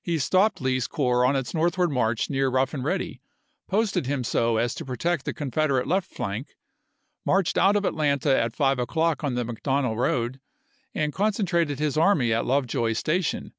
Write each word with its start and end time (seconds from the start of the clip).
He 0.00 0.18
stopped 0.18 0.62
Lee's 0.62 0.86
corps 0.86 1.26
on 1.26 1.36
its 1.36 1.52
northward 1.52 1.90
march 1.92 2.30
near 2.30 2.50
Kough 2.50 2.72
and 2.72 2.82
Ready, 2.82 3.20
posted 3.68 4.06
him 4.06 4.24
so 4.24 4.56
as 4.56 4.74
to 4.74 4.86
protect 4.86 5.26
the 5.26 5.34
Confederate 5.34 5.86
left 5.86 6.10
flank, 6.10 6.56
marched 7.26 7.58
out 7.58 7.76
of 7.76 7.84
Atlanta 7.84 8.34
at 8.34 8.56
five 8.56 8.78
o'clock 8.78 9.22
on 9.22 9.34
the 9.34 9.44
McDonough 9.44 9.94
road, 9.98 10.40
and 10.94 11.12
concen 11.12 11.44
trated 11.46 11.78
his 11.78 11.98
army 11.98 12.32
at 12.32 12.46
Lovejoy's 12.46 12.96
Station. 12.96 13.52